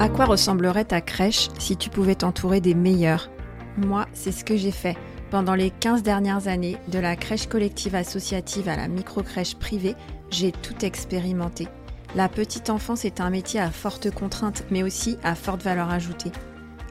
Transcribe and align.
À 0.00 0.08
quoi 0.08 0.26
ressemblerait 0.26 0.84
ta 0.84 1.00
crèche 1.00 1.48
si 1.58 1.76
tu 1.76 1.90
pouvais 1.90 2.14
t'entourer 2.14 2.60
des 2.60 2.74
meilleurs? 2.74 3.30
Moi, 3.76 4.06
c'est 4.12 4.30
ce 4.30 4.44
que 4.44 4.56
j'ai 4.56 4.70
fait. 4.70 4.96
Pendant 5.32 5.56
les 5.56 5.70
15 5.70 6.04
dernières 6.04 6.46
années, 6.46 6.76
de 6.86 7.00
la 7.00 7.16
crèche 7.16 7.48
collective 7.48 7.96
associative 7.96 8.68
à 8.68 8.76
la 8.76 8.86
micro-crèche 8.86 9.56
privée, 9.56 9.96
j'ai 10.30 10.52
tout 10.52 10.84
expérimenté. 10.84 11.66
La 12.14 12.28
petite 12.28 12.70
enfance 12.70 13.04
est 13.04 13.20
un 13.20 13.28
métier 13.30 13.58
à 13.58 13.72
forte 13.72 14.08
contrainte, 14.12 14.62
mais 14.70 14.84
aussi 14.84 15.18
à 15.24 15.34
forte 15.34 15.64
valeur 15.64 15.90
ajoutée. 15.90 16.30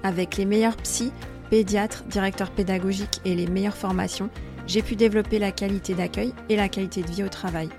Avec 0.04 0.36
les 0.36 0.46
meilleurs 0.46 0.76
psys, 0.76 1.14
pédiatres, 1.50 2.04
directeurs 2.10 2.52
pédagogiques 2.52 3.21
et 3.24 3.36
les 3.36 3.48
meilleures 3.48 3.78
formations, 3.78 4.30
j'ai 4.68 4.82
pu 4.82 4.98
développer 4.98 5.39
la 5.39 5.54
qualité 5.54 5.94
d'accueil 5.94 6.34
et 6.50 6.58
la 6.58 6.68
qualité 6.68 7.04
de 7.04 7.08
vie 7.10 7.24
au 7.24 7.30
travail. 7.30 7.70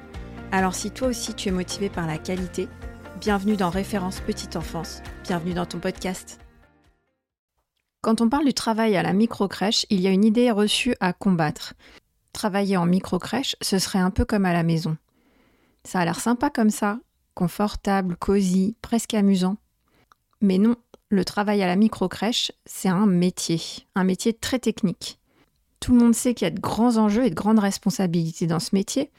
Alors 0.52 0.74
si 0.74 0.90
toi 0.90 1.08
aussi 1.08 1.34
tu 1.34 1.50
es 1.50 1.52
motivé 1.52 1.90
par 1.90 2.06
la 2.06 2.16
qualité, 2.16 2.66
Bienvenue 3.20 3.56
dans 3.56 3.68
Référence 3.70 4.20
Petite 4.20 4.54
Enfance. 4.54 5.02
Bienvenue 5.24 5.52
dans 5.52 5.66
ton 5.66 5.80
podcast. 5.80 6.38
Quand 8.00 8.20
on 8.20 8.28
parle 8.28 8.44
du 8.44 8.54
travail 8.54 8.96
à 8.96 9.02
la 9.02 9.12
micro-crèche, 9.12 9.86
il 9.90 10.00
y 10.00 10.06
a 10.06 10.12
une 10.12 10.24
idée 10.24 10.52
reçue 10.52 10.94
à 11.00 11.12
combattre. 11.12 11.74
Travailler 12.32 12.76
en 12.76 12.86
micro-crèche, 12.86 13.56
ce 13.60 13.80
serait 13.80 13.98
un 13.98 14.12
peu 14.12 14.24
comme 14.24 14.44
à 14.44 14.52
la 14.52 14.62
maison. 14.62 14.96
Ça 15.82 15.98
a 15.98 16.04
l'air 16.04 16.20
sympa 16.20 16.48
comme 16.48 16.70
ça, 16.70 17.00
confortable, 17.34 18.14
cosy, 18.14 18.76
presque 18.82 19.14
amusant. 19.14 19.56
Mais 20.40 20.58
non, 20.58 20.76
le 21.08 21.24
travail 21.24 21.60
à 21.60 21.66
la 21.66 21.74
micro-crèche, 21.74 22.52
c'est 22.66 22.88
un 22.88 23.06
métier, 23.06 23.60
un 23.96 24.04
métier 24.04 24.32
très 24.32 24.60
technique. 24.60 25.18
Tout 25.80 25.92
le 25.92 25.98
monde 25.98 26.14
sait 26.14 26.34
qu'il 26.34 26.46
y 26.46 26.52
a 26.52 26.54
de 26.54 26.60
grands 26.60 26.98
enjeux 26.98 27.24
et 27.24 27.30
de 27.30 27.34
grandes 27.34 27.58
responsabilités 27.58 28.46
dans 28.46 28.60
ce 28.60 28.76
métier. 28.76 29.10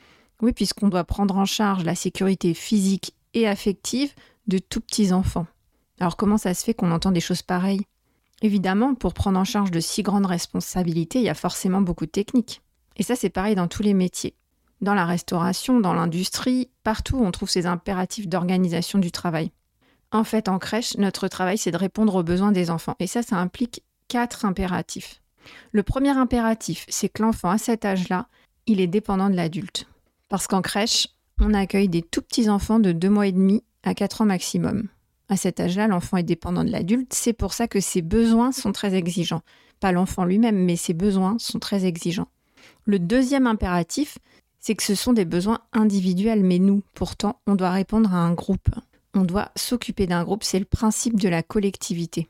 Oui, 0.41 0.54
puisqu'on 0.54 0.88
doit 0.88 1.04
prendre 1.04 1.35
en 1.35 1.43
charge 1.43 1.84
la 1.84 1.95
sécurité 1.95 2.54
physique 2.54 3.13
et 3.34 3.48
affective 3.48 4.14
de 4.48 4.58
tout 4.58 4.82
petits 4.82 5.14
enfants. 5.14 5.48
Alors 6.00 6.18
comment 6.18 6.38
ça 6.38 6.54
se 6.54 6.64
fait 6.64 6.74
qu'on 6.74 6.92
entend 6.92 7.12
des 7.12 7.20
choses 7.20 7.42
pareilles? 7.42 7.86
Évidemment, 8.41 8.96
pour 8.96 9.13
prendre 9.13 9.40
en 9.40 9.44
charge 9.44 9.71
de 9.71 9.80
si 9.80 10.02
grandes 10.02 10.26
responsabilités, 10.26 11.20
il 11.20 11.26
y 11.26 11.30
a 11.30 11.34
forcément 11.34 11.82
beaucoup 11.82 12.05
de 12.05 12.12
techniques. 12.12 12.62
Et 12.96 13.04
ça, 13.04 13.16
c'est 13.16 13.30
pareil 13.30 13.55
dans 13.55 13.68
tous 13.68 13.84
les 13.84 13.94
métiers. 13.94 14.36
Dans 14.82 14.94
la 14.94 15.05
restauration, 15.05 15.80
dans 15.80 15.94
l'industrie, 15.94 16.70
partout 16.84 17.18
on 17.18 17.32
trouve 17.32 17.49
ces 17.49 17.66
impératifs 17.66 18.27
d'organisation 18.27 18.98
du 18.98 19.12
travail. 19.12 19.52
En 20.12 20.24
fait, 20.24 20.48
en 20.48 20.58
crèche, 20.58 20.98
notre 20.98 21.27
travail, 21.27 21.58
c'est 21.58 21.71
de 21.71 21.77
répondre 21.77 22.16
aux 22.16 22.24
besoins 22.24 22.52
des 22.52 22.71
enfants. 22.71 22.96
Et 22.99 23.08
ça, 23.08 23.21
ça 23.21 23.36
implique 23.36 23.84
quatre 24.08 24.46
impératifs. 24.46 25.21
Le 25.71 25.84
premier 25.84 26.10
impératif, 26.10 26.86
c'est 26.90 27.10
que 27.10 27.21
l'enfant, 27.21 27.49
à 27.49 27.58
cet 27.58 27.86
âge-là, 27.86 28.27
il 28.66 28.80
est 28.80 28.88
dépendant 28.88 29.30
de 29.30 29.36
l'adulte. 29.36 29.88
Parce 30.30 30.48
qu'en 30.48 30.62
crèche, 30.62 31.08
on 31.40 31.54
accueille 31.54 31.90
des 31.90 32.01
tout 32.01 32.21
petits 32.21 32.49
enfants 32.49 32.79
de 32.79 32.91
2 32.91 33.09
mois 33.09 33.27
et 33.27 33.32
demi 33.32 33.63
à 33.84 33.93
4 33.93 34.21
ans 34.21 34.26
maximum. 34.26 34.87
À 35.29 35.37
cet 35.37 35.59
âge-là, 35.59 35.87
l'enfant 35.87 36.18
est 36.18 36.23
dépendant 36.23 36.63
de 36.63 36.71
l'adulte, 36.71 37.13
c'est 37.13 37.34
pour 37.34 37.54
ça 37.54 37.68
que 37.68 37.79
ses 37.79 38.01
besoins 38.01 38.51
sont 38.51 38.71
très 38.71 38.96
exigeants. 38.96 39.43
Pas 39.79 39.91
l'enfant 39.91 40.26
lui-même, 40.26 40.57
mais 40.65 40.76
ses 40.76 40.93
besoins 40.93 41.37
sont 41.40 41.59
très 41.59 41.85
exigeants. 41.85 42.27
Le 42.85 42.99
deuxième 42.99 43.48
impératif, 43.48 44.18
c'est 44.59 44.76
que 44.76 44.84
ce 44.84 44.96
sont 44.96 45.13
des 45.13 45.26
besoins 45.26 45.59
individuels, 45.71 46.43
mais 46.43 46.59
nous, 46.59 46.81
pourtant, 46.93 47.40
on 47.48 47.55
doit 47.55 47.71
répondre 47.71 48.13
à 48.13 48.18
un 48.18 48.34
groupe. 48.34 48.70
On 49.13 49.24
doit 49.24 49.51
s'occuper 49.55 50.07
d'un 50.07 50.24
groupe, 50.24 50.43
c'est 50.43 50.59
le 50.59 50.65
principe 50.65 51.20
de 51.20 51.29
la 51.29 51.43
collectivité. 51.43 52.27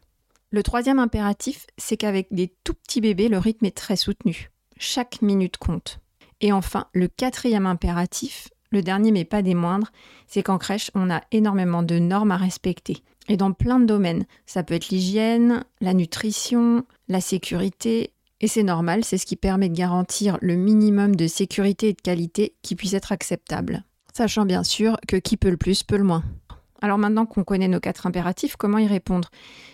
Le 0.52 0.64
troisième 0.64 1.00
impératif, 1.00 1.68
c'est 1.78 1.98
qu'avec 1.98 2.28
des 2.32 2.54
tout 2.64 2.74
petits 2.74 3.02
bébés, 3.02 3.30
le 3.30 3.38
rythme 3.38 3.66
est 3.66 3.78
très 3.78 3.96
soutenu. 3.96 4.52
Chaque 4.78 5.22
minute 5.22 5.58
compte. 5.58 6.00
Et 6.42 6.52
enfin, 6.52 6.88
le 6.94 7.08
quatrième 7.08 7.66
impératif, 7.66 8.50
le 8.72 8.82
dernier, 8.82 9.12
mais 9.12 9.26
pas 9.26 9.42
des 9.42 9.56
moindres, 9.56 9.92
c'est 10.28 10.44
qu'en 10.44 10.58
crèche, 10.58 10.92
on 10.96 11.10
a 11.10 11.22
énormément 11.32 11.84
de 11.84 12.00
normes 12.00 12.32
à 12.32 12.38
respecter. 12.38 13.04
Et 13.28 13.38
dans 13.38 13.52
plein 13.52 13.80
de 13.80 13.86
domaines. 13.86 14.26
Ça 14.46 14.64
peut 14.64 14.74
être 14.74 14.90
l'hygiène, 14.90 15.64
la 15.82 15.94
nutrition, 15.94 16.86
la 17.08 17.22
sécurité. 17.22 18.12
Et 18.42 18.48
c'est 18.48 18.64
normal, 18.64 19.04
c'est 19.04 19.18
ce 19.18 19.26
qui 19.26 19.36
permet 19.36 19.70
de 19.70 19.76
garantir 19.76 20.38
le 20.42 20.56
minimum 20.56 21.16
de 21.16 21.28
sécurité 21.28 21.90
et 21.90 21.94
de 21.94 22.02
qualité 22.02 22.54
qui 22.62 22.76
puisse 22.76 22.94
être 22.94 23.12
acceptable. 23.12 23.84
Sachant 24.14 24.46
bien 24.46 24.64
sûr 24.64 24.98
que 25.08 25.18
qui 25.18 25.38
peut 25.38 25.50
le 25.50 25.58
plus 25.58 25.84
peut 25.84 25.98
le 25.98 26.04
moins. 26.04 26.24
Alors 26.82 26.98
maintenant 26.98 27.26
qu'on 27.26 27.44
connaît 27.44 27.68
nos 27.68 27.82
quatre 27.82 28.08
impératifs, 28.08 28.56
comment 28.56 28.78
y 28.78 28.88
répondre? 28.88 29.30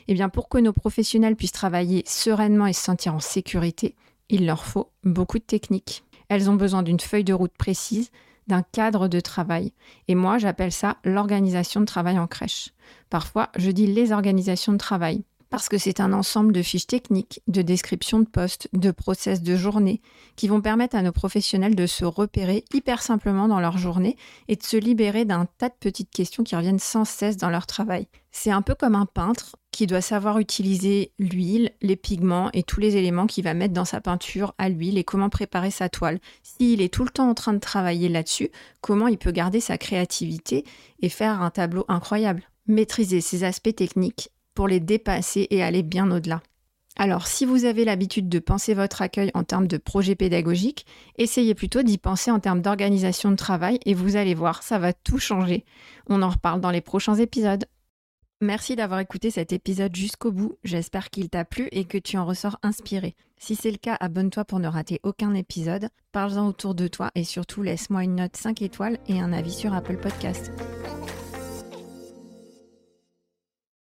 Eh 0.07 0.13
bien 0.13 0.29
pour 0.29 0.49
que 0.49 0.57
nos 0.57 0.73
professionnels 0.73 1.35
puissent 1.35 1.51
travailler 1.51 2.03
sereinement 2.07 2.65
et 2.65 2.73
se 2.73 2.83
sentir 2.83 3.13
en 3.13 3.19
sécurité, 3.19 3.95
il 4.29 4.45
leur 4.45 4.65
faut 4.65 4.89
beaucoup 5.03 5.37
de 5.37 5.43
techniques. 5.43 6.03
Elles 6.29 6.49
ont 6.49 6.55
besoin 6.55 6.81
d'une 6.81 6.99
feuille 6.99 7.23
de 7.23 7.33
route 7.33 7.55
précise, 7.55 8.09
d'un 8.47 8.63
cadre 8.63 9.07
de 9.07 9.19
travail. 9.19 9.73
Et 10.07 10.15
moi, 10.15 10.37
j'appelle 10.37 10.71
ça 10.71 10.97
l'organisation 11.03 11.81
de 11.81 11.85
travail 11.85 12.19
en 12.19 12.27
crèche. 12.27 12.71
Parfois, 13.09 13.49
je 13.57 13.71
dis 13.71 13.87
les 13.87 14.11
organisations 14.11 14.73
de 14.73 14.77
travail 14.77 15.23
parce 15.49 15.69
que 15.69 15.77
c'est 15.77 15.99
un 15.99 16.11
ensemble 16.11 16.51
de 16.51 16.61
fiches 16.61 16.87
techniques, 16.87 17.41
de 17.47 17.61
descriptions 17.61 18.19
de 18.19 18.27
postes, 18.27 18.67
de 18.73 18.91
process 18.91 19.41
de 19.41 19.55
journée 19.55 20.01
qui 20.35 20.47
vont 20.47 20.59
permettre 20.59 20.95
à 20.95 21.01
nos 21.01 21.11
professionnels 21.11 21.75
de 21.75 21.85
se 21.85 22.03
repérer 22.03 22.65
hyper 22.73 23.01
simplement 23.01 23.47
dans 23.47 23.61
leur 23.61 23.77
journée 23.77 24.17
et 24.47 24.55
de 24.57 24.63
se 24.63 24.75
libérer 24.75 25.23
d'un 25.23 25.47
tas 25.57 25.69
de 25.69 25.75
petites 25.79 26.11
questions 26.11 26.43
qui 26.43 26.55
reviennent 26.55 26.79
sans 26.79 27.05
cesse 27.05 27.37
dans 27.37 27.49
leur 27.49 27.67
travail. 27.67 28.07
C'est 28.31 28.51
un 28.51 28.61
peu 28.61 28.75
comme 28.75 28.95
un 28.95 29.05
peintre 29.05 29.55
qui 29.75 29.87
doit 29.87 29.99
savoir 29.99 30.39
utiliser 30.39 31.11
l'huile, 31.19 31.71
les 31.81 31.97
pigments 31.97 32.49
et 32.53 32.63
tous 32.63 32.79
les 32.79 32.95
éléments 32.95 33.27
qu'il 33.27 33.43
va 33.43 33.53
mettre 33.53 33.73
dans 33.73 33.83
sa 33.83 33.99
peinture 33.99 34.55
à 34.57 34.69
l'huile 34.69 34.97
et 34.97 35.03
comment 35.03 35.29
préparer 35.29 35.69
sa 35.69 35.89
toile. 35.89 36.19
S'il 36.43 36.81
est 36.81 36.93
tout 36.93 37.03
le 37.03 37.09
temps 37.09 37.29
en 37.29 37.33
train 37.33 37.51
de 37.51 37.59
travailler 37.59 38.07
là-dessus, 38.07 38.51
comment 38.79 39.09
il 39.09 39.17
peut 39.17 39.33
garder 39.33 39.59
sa 39.59 39.77
créativité 39.77 40.63
et 41.01 41.09
faire 41.09 41.41
un 41.41 41.49
tableau 41.49 41.83
incroyable? 41.89 42.43
Maîtriser 42.67 43.19
ces 43.19 43.43
aspects 43.43 43.75
techniques 43.75 44.29
pour 44.53 44.69
les 44.69 44.79
dépasser 44.79 45.47
et 45.49 45.61
aller 45.61 45.83
bien 45.83 46.09
au-delà. 46.09 46.41
Alors, 46.95 47.27
si 47.27 47.45
vous 47.45 47.65
avez 47.65 47.83
l'habitude 47.83 48.29
de 48.29 48.39
penser 48.39 48.73
votre 48.73 49.01
accueil 49.01 49.29
en 49.33 49.43
termes 49.43 49.67
de 49.67 49.75
projet 49.75 50.15
pédagogique, 50.15 50.85
essayez 51.17 51.53
plutôt 51.53 51.83
d'y 51.83 51.97
penser 51.97 52.31
en 52.31 52.39
termes 52.39 52.61
d'organisation 52.61 53.29
de 53.29 53.35
travail 53.35 53.77
et 53.85 53.93
vous 53.93 54.15
allez 54.15 54.35
voir, 54.35 54.63
ça 54.63 54.79
va 54.79 54.93
tout 54.93 55.19
changer. 55.19 55.65
On 56.07 56.21
en 56.21 56.29
reparle 56.29 56.61
dans 56.61 56.71
les 56.71 56.79
prochains 56.79 57.15
épisodes. 57.15 57.65
Merci 58.41 58.75
d'avoir 58.75 58.99
écouté 58.99 59.31
cet 59.31 59.53
épisode 59.53 59.95
jusqu'au 59.95 60.31
bout. 60.31 60.57
J'espère 60.63 61.09
qu'il 61.09 61.29
t'a 61.29 61.45
plu 61.45 61.69
et 61.71 61.85
que 61.85 61.97
tu 61.97 62.17
en 62.17 62.25
ressors 62.25 62.59
inspiré. 62.63 63.15
Si 63.37 63.55
c'est 63.55 63.71
le 63.71 63.77
cas, 63.77 63.95
abonne-toi 63.99 64.43
pour 64.43 64.59
ne 64.59 64.67
rater 64.67 64.99
aucun 65.03 65.33
épisode. 65.33 65.87
Parle-en 66.11 66.47
autour 66.47 66.75
de 66.75 66.87
toi 66.87 67.11
et 67.15 67.23
surtout 67.23 67.61
laisse-moi 67.61 68.03
une 68.03 68.15
note 68.15 68.35
5 68.35 68.61
étoiles 68.61 68.99
et 69.07 69.21
un 69.21 69.31
avis 69.31 69.53
sur 69.53 69.73
Apple 69.73 69.97
Podcast. 69.97 70.51